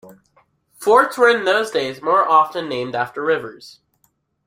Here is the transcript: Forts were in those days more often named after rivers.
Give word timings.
Forts 0.79 1.15
were 1.15 1.29
in 1.29 1.45
those 1.45 1.69
days 1.69 2.01
more 2.01 2.27
often 2.27 2.67
named 2.67 2.95
after 2.95 3.23
rivers. 3.23 3.81